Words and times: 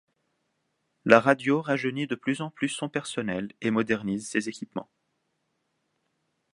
La 1.05 1.19
radio 1.19 1.61
rajeunit 1.61 2.07
de 2.07 2.15
plus 2.15 2.41
en 2.41 2.49
plus 2.49 2.69
son 2.69 2.89
personnel 2.89 3.51
et 3.61 3.69
modernise 3.69 4.27
ses 4.27 4.49
équipements. 4.49 4.89